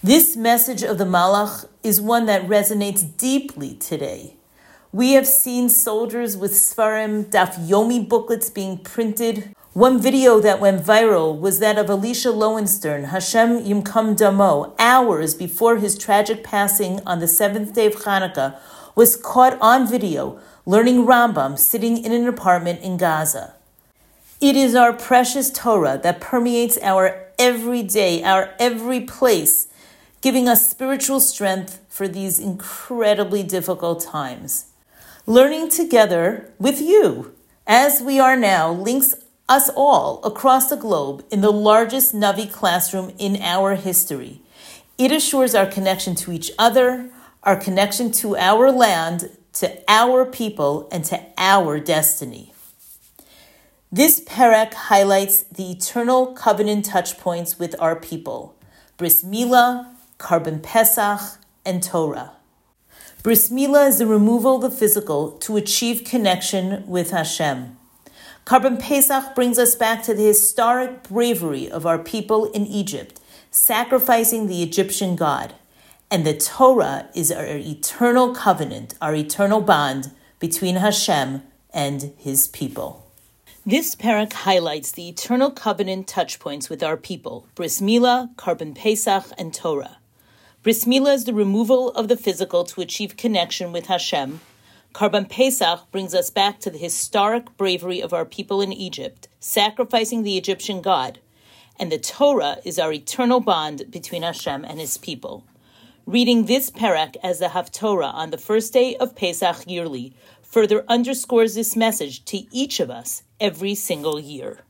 This 0.02 0.36
message 0.36 0.82
of 0.82 0.98
the 0.98 1.06
Malach 1.06 1.66
is 1.82 2.02
one 2.02 2.26
that 2.26 2.46
resonates 2.46 3.16
deeply 3.16 3.76
today. 3.76 4.36
We 4.92 5.12
have 5.12 5.26
seen 5.26 5.70
soldiers 5.70 6.36
with 6.36 6.52
Sfarim, 6.52 7.24
Daf 7.30 7.54
Yomi 7.66 8.06
booklets 8.06 8.50
being 8.50 8.76
printed. 8.76 9.54
One 9.72 9.98
video 9.98 10.38
that 10.40 10.60
went 10.60 10.82
viral 10.84 11.40
was 11.40 11.60
that 11.60 11.78
of 11.78 11.88
Elisha 11.88 12.28
Loewenstern, 12.28 13.06
Hashem 13.06 13.64
Yimkam 13.64 14.18
Damo, 14.18 14.74
hours 14.78 15.32
before 15.32 15.78
his 15.78 15.96
tragic 15.96 16.44
passing 16.44 17.00
on 17.06 17.20
the 17.20 17.28
seventh 17.28 17.72
day 17.72 17.86
of 17.86 17.94
Hanukkah, 17.94 18.58
was 18.94 19.16
caught 19.16 19.56
on 19.62 19.88
video 19.88 20.38
learning 20.64 21.06
Rambam 21.06 21.58
sitting 21.58 22.04
in 22.04 22.12
an 22.12 22.28
apartment 22.28 22.80
in 22.82 22.96
Gaza. 22.96 23.54
It 24.40 24.56
is 24.56 24.74
our 24.74 24.92
precious 24.92 25.50
Torah 25.50 25.98
that 26.02 26.20
permeates 26.20 26.78
our 26.82 27.26
every 27.38 27.82
day, 27.82 28.22
our 28.22 28.54
every 28.60 29.00
place, 29.00 29.66
giving 30.20 30.48
us 30.48 30.70
spiritual 30.70 31.18
strength 31.18 31.80
for 31.88 32.06
these 32.06 32.38
incredibly 32.38 33.42
difficult 33.42 34.00
times. 34.02 34.66
Learning 35.26 35.68
together 35.68 36.52
with 36.58 36.80
you, 36.80 37.34
as 37.66 38.00
we 38.00 38.20
are 38.20 38.36
now, 38.36 38.70
links 38.72 39.14
us 39.48 39.68
all 39.76 40.22
across 40.22 40.70
the 40.70 40.76
globe 40.76 41.24
in 41.30 41.40
the 41.40 41.52
largest 41.52 42.14
Navi 42.14 42.50
classroom 42.50 43.12
in 43.18 43.36
our 43.42 43.74
history. 43.74 44.40
It 44.96 45.10
assures 45.10 45.54
our 45.54 45.66
connection 45.66 46.14
to 46.16 46.32
each 46.32 46.52
other, 46.58 47.10
our 47.42 47.56
connection 47.56 48.12
to 48.12 48.36
our 48.36 48.70
land, 48.70 49.30
to 49.54 49.82
our 49.88 50.24
people, 50.24 50.88
and 50.90 51.04
to 51.04 51.20
our 51.36 51.78
destiny. 51.78 52.52
This 53.90 54.20
parak 54.24 54.72
highlights 54.72 55.42
the 55.42 55.70
eternal 55.70 56.28
covenant 56.28 56.88
touchpoints 56.88 57.58
with 57.58 57.74
our 57.78 57.94
people 57.94 58.54
Bris 58.96 59.22
Milah, 59.22 59.88
Korban 60.18 60.62
Pesach, 60.62 61.38
and 61.66 61.82
Torah. 61.82 62.32
Bris 63.22 63.50
Milah 63.50 63.88
is 63.88 63.98
the 63.98 64.06
removal 64.06 64.56
of 64.56 64.62
the 64.62 64.70
physical 64.70 65.32
to 65.32 65.56
achieve 65.56 66.04
connection 66.04 66.86
with 66.86 67.10
Hashem. 67.10 67.76
Korban 68.46 68.80
Pesach 68.80 69.34
brings 69.34 69.58
us 69.58 69.74
back 69.74 70.02
to 70.04 70.14
the 70.14 70.24
historic 70.24 71.04
bravery 71.04 71.70
of 71.70 71.86
our 71.86 71.98
people 71.98 72.46
in 72.52 72.66
Egypt, 72.66 73.20
sacrificing 73.50 74.46
the 74.46 74.62
Egyptian 74.62 75.14
god. 75.14 75.54
And 76.12 76.26
the 76.26 76.34
Torah 76.34 77.08
is 77.14 77.32
our 77.32 77.46
eternal 77.46 78.34
covenant, 78.34 78.94
our 79.00 79.14
eternal 79.14 79.62
bond 79.62 80.10
between 80.40 80.76
Hashem 80.76 81.42
and 81.72 82.12
his 82.18 82.48
people. 82.48 83.10
This 83.64 83.96
parak 83.96 84.34
highlights 84.34 84.92
the 84.92 85.08
eternal 85.08 85.50
covenant 85.50 86.06
touchpoints 86.06 86.68
with 86.68 86.82
our 86.82 86.98
people 86.98 87.46
Bris 87.54 87.80
Milah, 87.80 88.28
Korban 88.36 88.76
Pesach, 88.76 89.24
and 89.38 89.54
Torah. 89.54 90.00
Bris 90.62 90.84
Milah 90.84 91.14
is 91.14 91.24
the 91.24 91.32
removal 91.32 91.88
of 91.92 92.08
the 92.08 92.18
physical 92.18 92.64
to 92.64 92.82
achieve 92.82 93.16
connection 93.16 93.72
with 93.72 93.86
Hashem. 93.86 94.42
Korban 94.92 95.30
Pesach 95.30 95.90
brings 95.90 96.14
us 96.14 96.28
back 96.28 96.60
to 96.60 96.68
the 96.68 96.76
historic 96.76 97.56
bravery 97.56 98.02
of 98.02 98.12
our 98.12 98.26
people 98.26 98.60
in 98.60 98.70
Egypt, 98.70 99.28
sacrificing 99.40 100.24
the 100.24 100.36
Egyptian 100.36 100.82
god. 100.82 101.20
And 101.80 101.90
the 101.90 101.98
Torah 101.98 102.58
is 102.66 102.78
our 102.78 102.92
eternal 102.92 103.40
bond 103.40 103.84
between 103.90 104.24
Hashem 104.24 104.62
and 104.66 104.78
his 104.78 104.98
people. 104.98 105.44
Reading 106.06 106.46
this 106.46 106.68
parak 106.68 107.14
as 107.22 107.38
the 107.38 107.46
Haftorah 107.46 108.12
on 108.12 108.30
the 108.30 108.38
first 108.38 108.72
day 108.72 108.96
of 108.96 109.14
Pesach 109.14 109.58
yearly 109.68 110.12
further 110.42 110.84
underscores 110.88 111.54
this 111.54 111.76
message 111.76 112.24
to 112.24 112.38
each 112.50 112.80
of 112.80 112.90
us 112.90 113.22
every 113.38 113.76
single 113.76 114.18
year. 114.18 114.62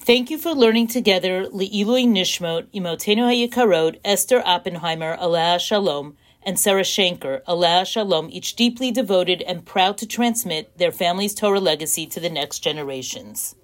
Thank 0.00 0.30
you 0.30 0.36
for 0.36 0.50
learning 0.50 0.88
together 0.88 1.44
Le'ilui 1.44 2.08
Nishmot, 2.08 2.66
Imotenu 2.74 3.48
Hayikarot, 3.48 4.00
Esther 4.04 4.42
Oppenheimer, 4.44 5.16
Alaa 5.16 5.60
Shalom, 5.60 6.16
and 6.42 6.58
Sarah 6.58 6.82
Shanker, 6.82 7.44
Alaa 7.44 7.86
Shalom, 7.86 8.28
each 8.32 8.56
deeply 8.56 8.90
devoted 8.90 9.42
and 9.42 9.64
proud 9.64 9.96
to 9.98 10.08
transmit 10.08 10.76
their 10.76 10.92
family's 10.92 11.34
Torah 11.34 11.60
legacy 11.60 12.04
to 12.06 12.18
the 12.18 12.28
next 12.28 12.58
generations. 12.58 13.54